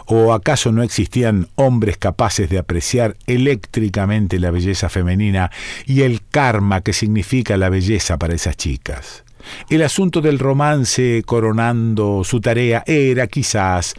¿O 0.08 0.32
acaso 0.32 0.70
no 0.70 0.84
existían 0.84 1.48
hombres 1.56 1.98
capaces 1.98 2.48
de 2.48 2.58
apreciar 2.58 3.16
eléctricamente 3.26 4.38
la 4.38 4.52
belleza 4.52 4.88
femenina 4.88 5.50
y 5.84 6.02
el 6.02 6.22
karma 6.22 6.80
que 6.80 6.92
significa 6.92 7.56
la 7.56 7.70
belleza 7.70 8.16
para 8.16 8.34
esas 8.34 8.56
chicas? 8.56 9.24
El 9.68 9.82
asunto 9.82 10.20
del 10.20 10.38
romance 10.38 11.24
coronando 11.26 12.22
su 12.22 12.40
tarea 12.40 12.84
era 12.86 13.26
quizás 13.26 13.94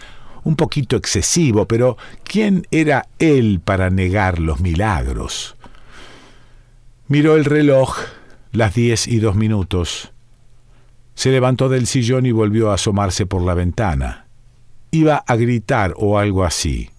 un 0.45 0.55
poquito 0.55 0.95
excesivo, 0.95 1.67
pero 1.67 1.97
¿quién 2.23 2.65
era 2.71 3.07
él 3.19 3.59
para 3.63 3.89
negar 3.89 4.39
los 4.39 4.61
milagros? 4.61 5.57
Miró 7.09 7.35
el 7.35 7.43
reloj, 7.43 7.97
las 8.53 8.73
diez 8.73 9.09
y 9.09 9.19
dos 9.19 9.35
minutos. 9.35 10.13
Se 11.17 11.31
levantó 11.31 11.67
del 11.67 11.85
sillón 11.85 12.25
y 12.25 12.31
volvió 12.31 12.71
a 12.71 12.75
asomarse 12.75 13.25
por 13.25 13.41
la 13.41 13.55
ventana 13.55 14.27
iba 14.91 15.17
a 15.27 15.35
gritar 15.35 15.93
o 15.97 16.17
algo 16.17 16.43
así. 16.43 16.89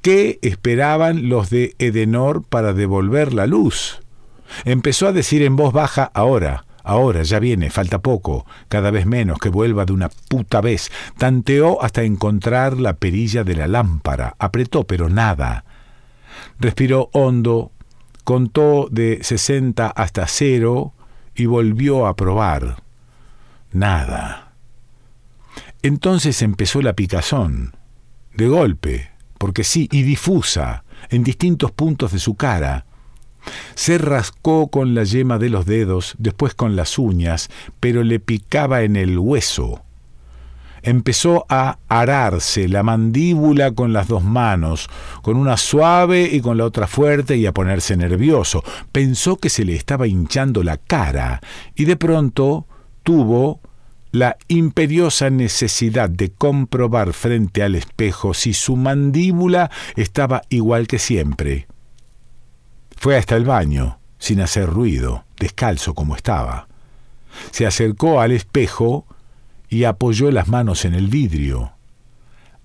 ¿Qué 0.00 0.38
esperaban 0.42 1.28
los 1.28 1.50
de 1.50 1.74
Edenor 1.78 2.42
para 2.42 2.72
devolver 2.72 3.32
la 3.32 3.46
luz? 3.46 4.00
Empezó 4.64 5.06
a 5.06 5.12
decir 5.12 5.42
en 5.42 5.56
voz 5.56 5.72
baja 5.72 6.10
ahora, 6.12 6.64
ahora, 6.82 7.22
ya 7.22 7.38
viene, 7.38 7.70
falta 7.70 8.00
poco, 8.00 8.44
cada 8.68 8.90
vez 8.90 9.06
menos, 9.06 9.38
que 9.38 9.48
vuelva 9.48 9.84
de 9.84 9.92
una 9.92 10.08
puta 10.08 10.60
vez. 10.60 10.90
Tanteó 11.16 11.82
hasta 11.82 12.02
encontrar 12.02 12.78
la 12.78 12.94
perilla 12.94 13.44
de 13.44 13.54
la 13.54 13.68
lámpara, 13.68 14.34
apretó, 14.38 14.84
pero 14.84 15.08
nada. 15.08 15.64
Respiró 16.58 17.08
hondo, 17.12 17.70
contó 18.24 18.88
de 18.90 19.20
sesenta 19.22 19.86
hasta 19.86 20.26
cero 20.26 20.94
y 21.34 21.46
volvió 21.46 22.06
a 22.06 22.16
probar. 22.16 22.82
Nada. 23.72 24.52
Entonces 25.82 26.42
empezó 26.42 26.82
la 26.82 26.94
picazón, 26.94 27.74
de 28.34 28.48
golpe, 28.48 29.10
porque 29.38 29.64
sí, 29.64 29.88
y 29.90 30.02
difusa, 30.02 30.84
en 31.10 31.24
distintos 31.24 31.72
puntos 31.72 32.12
de 32.12 32.18
su 32.18 32.36
cara. 32.36 32.86
Se 33.74 33.98
rascó 33.98 34.68
con 34.68 34.94
la 34.94 35.02
yema 35.02 35.38
de 35.38 35.50
los 35.50 35.66
dedos, 35.66 36.14
después 36.18 36.54
con 36.54 36.76
las 36.76 36.98
uñas, 36.98 37.50
pero 37.80 38.04
le 38.04 38.20
picaba 38.20 38.82
en 38.82 38.94
el 38.94 39.18
hueso. 39.18 39.82
Empezó 40.82 41.46
a 41.48 41.78
ararse 41.88 42.68
la 42.68 42.82
mandíbula 42.82 43.72
con 43.72 43.92
las 43.92 44.08
dos 44.08 44.24
manos, 44.24 44.88
con 45.22 45.36
una 45.36 45.56
suave 45.56 46.28
y 46.30 46.40
con 46.40 46.58
la 46.58 46.64
otra 46.64 46.86
fuerte, 46.86 47.36
y 47.36 47.46
a 47.46 47.52
ponerse 47.52 47.96
nervioso. 47.96 48.62
Pensó 48.90 49.36
que 49.36 49.48
se 49.48 49.64
le 49.64 49.74
estaba 49.74 50.06
hinchando 50.06 50.62
la 50.62 50.76
cara, 50.76 51.40
y 51.74 51.84
de 51.84 51.96
pronto 51.96 52.66
tuvo 53.02 53.60
la 54.12 54.36
imperiosa 54.48 55.30
necesidad 55.30 56.10
de 56.10 56.30
comprobar 56.32 57.14
frente 57.14 57.62
al 57.62 57.74
espejo 57.74 58.34
si 58.34 58.52
su 58.52 58.76
mandíbula 58.76 59.70
estaba 59.96 60.42
igual 60.50 60.86
que 60.86 60.98
siempre. 60.98 61.66
Fue 62.96 63.16
hasta 63.16 63.36
el 63.36 63.44
baño, 63.44 63.98
sin 64.18 64.40
hacer 64.40 64.68
ruido, 64.68 65.24
descalzo 65.38 65.94
como 65.94 66.14
estaba. 66.14 66.68
Se 67.50 67.66
acercó 67.66 68.20
al 68.20 68.32
espejo 68.32 69.06
y 69.72 69.84
apoyó 69.84 70.30
las 70.30 70.48
manos 70.48 70.84
en 70.84 70.92
el 70.92 71.08
vidrio. 71.08 71.72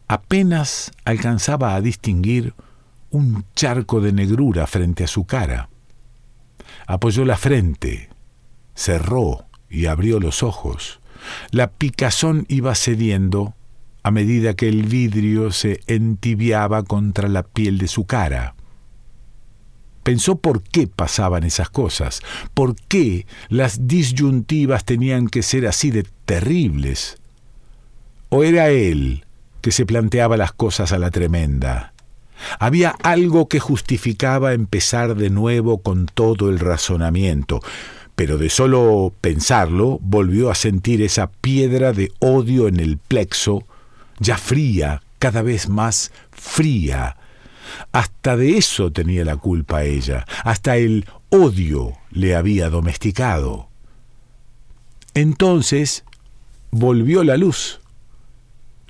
Apenas 0.10 0.92
alcanzaba 1.06 1.74
a 1.74 1.80
distinguir 1.80 2.54
un 3.12 3.46
charco 3.56 4.02
de 4.02 4.12
negrura 4.12 4.68
frente 4.68 5.06
a 5.06 5.08
su 5.08 5.24
cara. 5.24 5.70
Apoyó 6.86 7.24
la 7.24 7.38
frente, 7.38 8.10
cerró 8.76 9.46
y 9.70 9.86
abrió 9.86 10.20
los 10.20 10.44
ojos. 10.44 11.00
La 11.50 11.72
picazón 11.72 12.46
iba 12.50 12.76
cediendo 12.76 13.56
a 14.04 14.12
medida 14.12 14.54
que 14.56 14.68
el 14.68 14.84
vidrio 14.84 15.54
se 15.54 15.80
entibiaba 15.88 16.84
contra 16.84 17.30
la 17.30 17.44
piel 17.44 17.78
de 17.78 17.88
su 17.88 18.06
cara. 18.06 18.56
Pensó 20.08 20.38
por 20.38 20.64
qué 20.64 20.88
pasaban 20.88 21.44
esas 21.44 21.70
cosas, 21.70 22.22
por 22.54 22.78
qué 22.88 23.26
las 23.50 23.90
disyuntivas 23.90 24.86
tenían 24.86 25.28
que 25.28 25.44
ser 25.44 25.68
así 25.68 25.92
de 25.92 26.06
terribles. 26.24 27.18
¿O 28.30 28.46
era 28.46 28.70
él 28.70 29.26
que 29.60 29.74
se 29.74 29.86
planteaba 29.86 30.38
las 30.38 30.54
cosas 30.54 30.94
a 30.94 30.98
la 30.98 31.12
tremenda? 31.12 31.92
Había 32.58 32.96
algo 33.04 33.50
que 33.50 33.60
justificaba 33.60 34.54
empezar 34.54 35.16
de 35.16 35.30
nuevo 35.30 35.80
con 35.80 36.06
todo 36.06 36.50
el 36.50 36.60
razonamiento, 36.60 37.60
pero 38.16 38.38
de 38.38 38.50
solo 38.50 39.12
pensarlo 39.20 40.00
volvió 40.02 40.50
a 40.52 40.56
sentir 40.56 41.02
esa 41.02 41.28
piedra 41.30 41.92
de 41.92 42.14
odio 42.20 42.70
en 42.70 42.80
el 42.80 42.98
plexo, 42.98 43.68
ya 44.20 44.38
fría, 44.38 45.02
cada 45.20 45.42
vez 45.42 45.68
más 45.68 46.14
fría. 46.32 47.18
Hasta 47.92 48.38
de 48.38 48.58
eso 48.58 48.92
tenía 48.92 49.26
la 49.26 49.38
culpa 49.38 49.84
ella, 49.84 50.26
hasta 50.44 50.78
el 50.78 51.06
odio 51.30 51.94
le 52.12 52.36
había 52.36 52.70
domesticado. 52.70 53.70
Entonces 55.14 56.04
volvió 56.72 57.24
la 57.24 57.38
luz, 57.38 57.80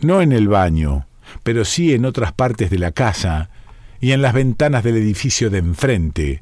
no 0.01 0.21
en 0.21 0.31
el 0.31 0.47
baño, 0.47 1.07
pero 1.43 1.65
sí 1.65 1.93
en 1.93 2.05
otras 2.05 2.33
partes 2.33 2.69
de 2.69 2.79
la 2.79 2.91
casa 2.91 3.49
y 3.99 4.11
en 4.11 4.21
las 4.21 4.33
ventanas 4.33 4.83
del 4.83 4.97
edificio 4.97 5.49
de 5.49 5.59
enfrente, 5.59 6.41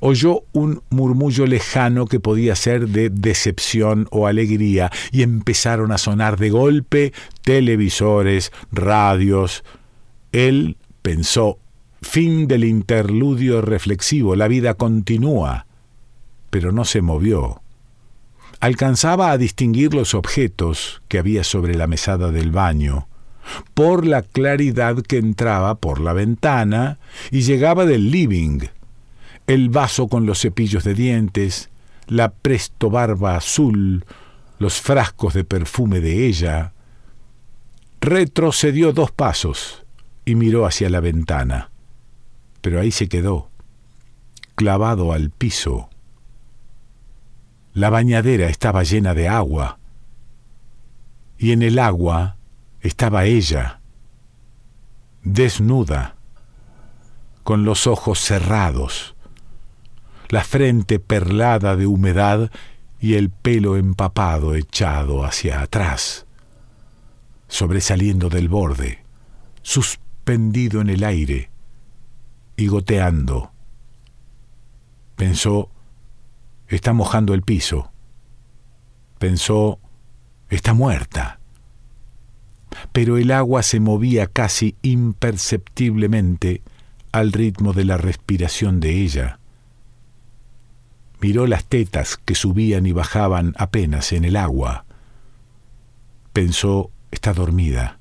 Oyó 0.00 0.44
un 0.52 0.82
murmullo 0.90 1.46
lejano 1.46 2.06
que 2.06 2.20
podía 2.20 2.54
ser 2.56 2.88
de 2.88 3.10
decepción 3.10 4.08
o 4.10 4.26
alegría 4.26 4.90
y 5.10 5.22
empezaron 5.22 5.92
a 5.92 5.98
sonar 5.98 6.36
de 6.38 6.50
golpe 6.50 7.12
televisores, 7.42 8.52
radios. 8.72 9.64
Él 10.32 10.76
pensó, 11.02 11.58
fin 12.02 12.48
del 12.48 12.64
interludio 12.64 13.60
reflexivo, 13.60 14.36
la 14.36 14.48
vida 14.48 14.74
continúa, 14.74 15.66
pero 16.50 16.72
no 16.72 16.84
se 16.84 17.02
movió. 17.02 17.62
Alcanzaba 18.60 19.30
a 19.30 19.38
distinguir 19.38 19.94
los 19.94 20.14
objetos 20.14 21.02
que 21.08 21.18
había 21.18 21.44
sobre 21.44 21.74
la 21.74 21.86
mesada 21.86 22.30
del 22.30 22.50
baño, 22.50 23.08
por 23.74 24.06
la 24.06 24.22
claridad 24.22 25.02
que 25.02 25.16
entraba 25.16 25.76
por 25.76 26.00
la 26.00 26.12
ventana 26.12 26.98
y 27.30 27.40
llegaba 27.40 27.86
del 27.86 28.10
living 28.10 28.60
el 29.50 29.68
vaso 29.68 30.06
con 30.06 30.26
los 30.26 30.40
cepillos 30.42 30.84
de 30.84 30.94
dientes, 30.94 31.70
la 32.06 32.30
presto 32.30 32.88
barba 32.88 33.34
azul, 33.34 34.04
los 34.60 34.80
frascos 34.80 35.34
de 35.34 35.42
perfume 35.42 36.00
de 36.00 36.26
ella. 36.26 36.72
Retrocedió 38.00 38.92
dos 38.92 39.10
pasos 39.10 39.84
y 40.30 40.36
miró 40.36 40.64
hacia 40.64 40.88
la 40.88 41.00
ventana, 41.00 41.70
pero 42.60 42.80
ahí 42.80 42.92
se 42.92 43.08
quedó, 43.08 43.50
clavado 44.54 45.12
al 45.12 45.30
piso. 45.30 45.90
La 47.72 47.90
bañadera 47.90 48.46
estaba 48.46 48.84
llena 48.84 49.12
de 49.12 49.28
agua, 49.28 49.80
y 51.36 51.50
en 51.50 51.62
el 51.62 51.80
agua 51.80 52.36
estaba 52.80 53.24
ella, 53.24 53.80
desnuda, 55.24 56.14
con 57.42 57.64
los 57.64 57.88
ojos 57.88 58.20
cerrados 58.20 59.16
la 60.28 60.44
frente 60.44 61.00
perlada 61.00 61.74
de 61.74 61.88
humedad 61.88 62.52
y 63.00 63.14
el 63.14 63.30
pelo 63.30 63.76
empapado 63.76 64.54
echado 64.54 65.24
hacia 65.24 65.60
atrás, 65.60 66.24
sobresaliendo 67.48 68.28
del 68.28 68.48
borde, 68.48 69.02
suspendido 70.30 70.80
en 70.80 70.90
el 70.90 71.02
aire 71.02 71.50
y 72.56 72.68
goteando. 72.68 73.50
Pensó, 75.16 75.70
está 76.68 76.92
mojando 76.92 77.34
el 77.34 77.42
piso. 77.42 77.90
Pensó, 79.18 79.80
está 80.48 80.72
muerta. 80.72 81.40
Pero 82.92 83.18
el 83.18 83.32
agua 83.32 83.64
se 83.64 83.80
movía 83.80 84.28
casi 84.28 84.76
imperceptiblemente 84.82 86.62
al 87.10 87.32
ritmo 87.32 87.72
de 87.72 87.84
la 87.84 87.96
respiración 87.96 88.78
de 88.78 89.02
ella 89.02 89.40
miró 91.22 91.46
las 91.46 91.66
tetas 91.66 92.16
que 92.16 92.34
subían 92.34 92.86
y 92.86 92.92
bajaban 92.92 93.52
apenas 93.58 94.12
en 94.12 94.24
el 94.24 94.36
agua. 94.36 94.86
Pensó, 96.32 96.90
está 97.10 97.34
dormida. 97.34 97.99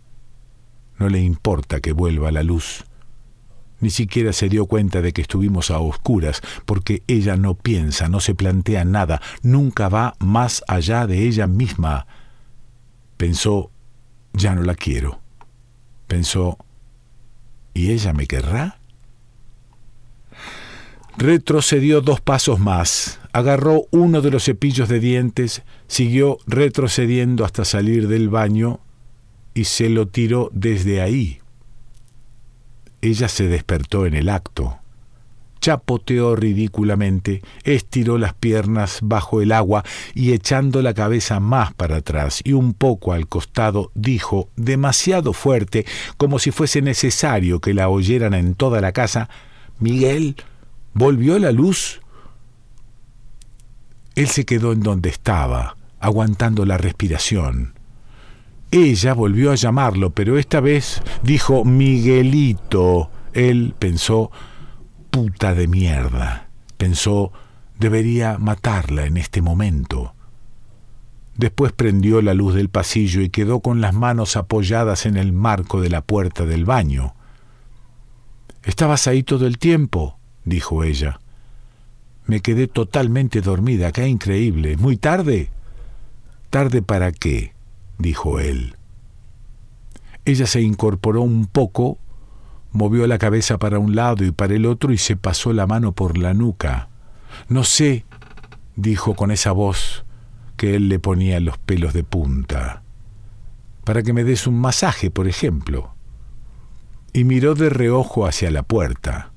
No 1.00 1.10
le 1.10 1.22
importa 1.22 1.80
que 1.80 1.94
vuelva 1.94 2.32
la 2.32 2.44
luz. 2.44 2.84
Ni 3.80 3.90
siquiera 3.90 4.34
se 4.34 4.50
dio 4.50 4.66
cuenta 4.66 5.02
de 5.02 5.14
que 5.14 5.22
estuvimos 5.22 5.72
a 5.72 5.80
oscuras, 5.80 6.42
porque 6.66 7.02
ella 7.08 7.38
no 7.38 7.56
piensa, 7.56 8.10
no 8.10 8.20
se 8.20 8.36
plantea 8.36 8.84
nada, 8.84 9.22
nunca 9.42 9.88
va 9.88 10.16
más 10.20 10.64
allá 10.68 11.08
de 11.08 11.26
ella 11.26 11.48
misma. 11.48 12.06
Pensó, 13.16 13.72
ya 14.34 14.54
no 14.54 14.64
la 14.64 14.76
quiero. 14.76 15.22
Pensó, 16.08 16.58
¿y 17.74 17.92
ella 17.92 18.12
me 18.12 18.28
querrá? 18.28 18.80
Retrocedió 21.16 22.02
dos 22.02 22.20
pasos 22.20 22.60
más, 22.60 23.20
agarró 23.32 23.86
uno 23.92 24.22
de 24.22 24.32
los 24.32 24.44
cepillos 24.44 24.90
de 24.90 25.00
dientes, 25.00 25.64
siguió 25.88 26.38
retrocediendo 26.48 27.46
hasta 27.46 27.64
salir 27.64 28.10
del 28.10 28.30
baño 28.30 28.82
y 29.54 29.66
se 29.66 29.90
lo 29.90 30.08
tiró 30.08 30.50
desde 30.54 31.02
ahí. 31.02 31.40
Ella 33.02 33.28
se 33.28 33.48
despertó 33.48 34.06
en 34.06 34.14
el 34.14 34.30
acto. 34.30 34.80
Chapoteó 35.62 36.36
ridículamente, 36.38 37.42
estiró 37.64 38.18
las 38.18 38.34
piernas 38.34 39.00
bajo 39.02 39.42
el 39.42 39.52
agua 39.52 39.84
y 40.14 40.32
echando 40.32 40.82
la 40.82 40.94
cabeza 40.94 41.42
más 41.42 41.74
para 41.74 41.98
atrás 41.98 42.42
y 42.46 42.54
un 42.54 42.74
poco 42.74 43.12
al 43.12 43.28
costado, 43.28 43.92
dijo, 43.94 44.50
demasiado 44.56 45.34
fuerte, 45.34 45.86
como 46.16 46.40
si 46.40 46.52
fuese 46.52 46.82
necesario 46.82 47.60
que 47.60 47.74
la 47.74 47.90
oyeran 47.90 48.34
en 48.34 48.56
toda 48.56 48.80
la 48.80 48.94
casa, 48.94 49.30
Miguel, 49.80 50.38
Volvió 50.94 51.40
la 51.40 51.52
luz. 51.52 52.02
Él 54.16 54.28
se 54.28 54.46
quedó 54.46 54.74
en 54.74 54.82
donde 54.82 55.10
estaba, 55.10 55.78
aguantando 56.00 56.66
la 56.66 56.78
respiración. 56.78 57.74
Ella 58.72 59.14
volvió 59.14 59.52
a 59.52 59.56
llamarlo, 59.56 60.12
pero 60.12 60.38
esta 60.38 60.60
vez 60.60 61.02
dijo 61.24 61.66
Miguelito. 61.66 63.10
Él 63.34 63.74
pensó, 63.78 64.32
puta 65.10 65.56
de 65.56 65.68
mierda. 65.68 66.50
Pensó, 66.78 67.32
debería 67.80 68.38
matarla 68.38 69.06
en 69.06 69.18
este 69.18 69.42
momento. 69.42 70.14
Después 71.36 71.72
prendió 71.72 72.22
la 72.22 72.34
luz 72.34 72.54
del 72.54 72.70
pasillo 72.70 73.22
y 73.22 73.30
quedó 73.30 73.62
con 73.62 73.82
las 73.82 73.94
manos 73.94 74.36
apoyadas 74.36 75.06
en 75.06 75.18
el 75.18 75.32
marco 75.32 75.82
de 75.82 75.90
la 75.90 76.02
puerta 76.02 76.46
del 76.46 76.66
baño. 76.66 77.16
¿Estabas 78.64 79.08
ahí 79.08 79.24
todo 79.24 79.48
el 79.48 79.58
tiempo? 79.58 80.20
dijo 80.44 80.84
ella. 80.84 81.22
Me 82.26 82.42
quedé 82.42 82.68
totalmente 82.68 83.42
dormida, 83.42 83.92
qué 83.92 84.08
increíble. 84.08 84.78
¿Muy 84.78 84.98
tarde? 84.98 85.50
¿Tarde 86.50 86.82
para 86.82 87.12
qué? 87.12 87.54
Dijo 88.00 88.40
él. 88.40 88.76
Ella 90.26 90.48
se 90.48 90.62
incorporó 90.62 91.22
un 91.22 91.46
poco, 91.46 92.00
movió 92.72 93.06
la 93.06 93.20
cabeza 93.20 93.60
para 93.60 93.78
un 93.78 93.96
lado 93.96 94.26
y 94.26 94.32
para 94.32 94.56
el 94.56 94.66
otro 94.66 94.92
y 94.92 94.98
se 94.98 95.16
pasó 95.16 95.54
la 95.54 95.68
mano 95.68 95.92
por 95.92 96.18
la 96.18 96.34
nuca. 96.34 96.90
No 97.48 97.64
sé, 97.64 98.06
dijo 98.76 99.16
con 99.16 99.30
esa 99.30 99.52
voz 99.52 100.06
que 100.58 100.76
él 100.76 100.90
le 100.90 101.00
ponía 101.00 101.40
los 101.40 101.58
pelos 101.58 101.94
de 101.94 102.04
punta. 102.04 102.84
para 103.86 104.04
que 104.04 104.14
me 104.14 104.24
des 104.24 104.46
un 104.46 104.60
masaje, 104.60 105.10
por 105.10 105.28
ejemplo. 105.28 105.96
Y 107.12 107.24
miró 107.24 107.56
de 107.56 107.72
reojo 107.72 108.28
hacia 108.28 108.52
la 108.52 108.62
puerta. 108.62 109.32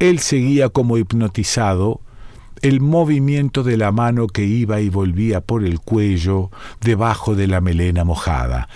Él 0.00 0.18
seguía 0.18 0.70
como 0.70 0.98
hipnotizado 0.98 2.00
el 2.66 2.80
movimiento 2.80 3.62
de 3.62 3.76
la 3.76 3.92
mano 3.92 4.26
que 4.26 4.44
iba 4.44 4.80
y 4.80 4.88
volvía 4.88 5.40
por 5.40 5.64
el 5.64 5.78
cuello 5.80 6.50
debajo 6.80 7.36
de 7.36 7.46
la 7.46 7.60
melena 7.60 8.04
mojada. 8.04 8.68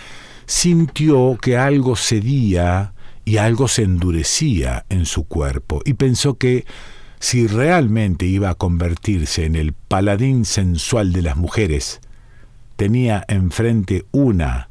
Sintió 0.46 1.37
que 1.40 1.57
algo 1.57 1.96
cedía 1.96 2.92
y 3.24 3.38
algo 3.38 3.66
se 3.66 3.83
endurecía 3.83 4.87
en 4.88 5.07
su 5.07 5.24
cuerpo 5.24 5.83
y 5.85 5.94
pensó 5.94 6.38
que 6.38 6.66
si 7.18 7.48
realmente 7.48 8.26
iba 8.26 8.50
a 8.50 8.55
convertirse 8.55 9.44
en 9.44 9.57
el 9.57 9.72
paladín 9.72 10.44
sensual 10.44 11.12
de 11.12 11.22
las 11.22 11.37
mujeres, 11.37 12.00
tenía 12.76 13.24
enfrente 13.26 14.07
una 14.12 14.70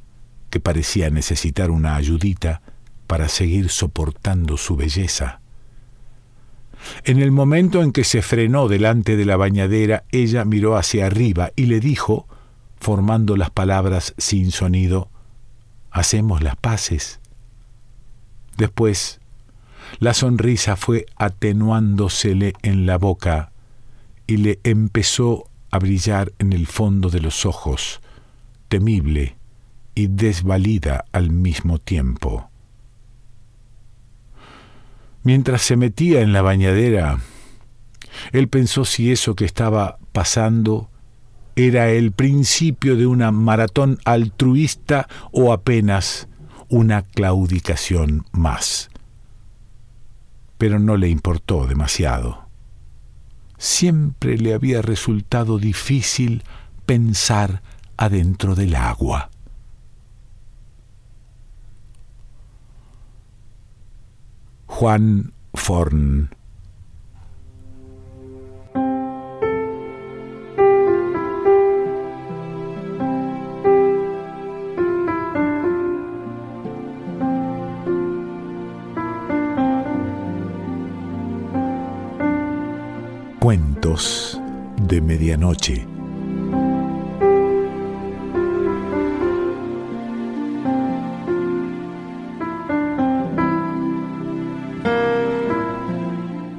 que 0.49 0.61
parecía 0.61 1.09
necesitar 1.09 1.71
una 1.71 1.95
ayudita 1.95 2.61
para 3.05 3.27
seguir 3.27 3.69
soportando 3.69 4.55
su 4.55 4.77
belleza. 4.77 5.41
En 7.03 7.19
el 7.19 7.31
momento 7.31 7.83
en 7.83 7.91
que 7.91 8.03
se 8.03 8.21
frenó 8.21 8.67
delante 8.67 9.17
de 9.17 9.25
la 9.25 9.37
bañadera, 9.37 10.03
ella 10.11 10.45
miró 10.45 10.77
hacia 10.77 11.05
arriba 11.05 11.51
y 11.55 11.65
le 11.65 11.79
dijo, 11.79 12.27
formando 12.79 13.35
las 13.37 13.49
palabras 13.49 14.13
sin 14.17 14.51
sonido, 14.51 15.09
Hacemos 15.91 16.43
las 16.43 16.55
paces. 16.55 17.19
Después, 18.57 19.19
la 19.99 20.13
sonrisa 20.13 20.75
fue 20.75 21.05
atenuándosele 21.15 22.53
en 22.61 22.85
la 22.85 22.97
boca 22.97 23.51
y 24.27 24.37
le 24.37 24.59
empezó 24.63 25.49
a 25.71 25.79
brillar 25.79 26.31
en 26.39 26.53
el 26.53 26.67
fondo 26.67 27.09
de 27.09 27.21
los 27.21 27.45
ojos, 27.45 28.01
temible 28.67 29.37
y 29.95 30.07
desvalida 30.07 31.05
al 31.11 31.31
mismo 31.31 31.79
tiempo. 31.79 32.49
Mientras 35.23 35.61
se 35.61 35.75
metía 35.75 36.21
en 36.21 36.33
la 36.33 36.41
bañadera, 36.41 37.19
él 38.31 38.47
pensó 38.47 38.85
si 38.85 39.11
eso 39.11 39.35
que 39.35 39.45
estaba 39.45 39.97
pasando 40.11 40.89
era 41.55 41.89
el 41.89 42.11
principio 42.11 42.95
de 42.95 43.05
una 43.05 43.31
maratón 43.31 43.99
altruista 44.05 45.07
o 45.31 45.51
apenas 45.51 46.27
una 46.69 47.01
claudicación 47.01 48.25
más. 48.31 48.89
Pero 50.57 50.79
no 50.79 50.97
le 50.97 51.09
importó 51.09 51.67
demasiado. 51.67 52.47
Siempre 53.57 54.37
le 54.37 54.53
había 54.53 54.81
resultado 54.81 55.57
difícil 55.57 56.43
pensar 56.85 57.61
adentro 57.97 58.55
del 58.55 58.75
agua. 58.75 59.29
Juan 64.69 65.33
Forn. 65.55 66.29
Cuentos 83.39 84.39
de 84.87 85.01
Medianoche. 85.01 85.98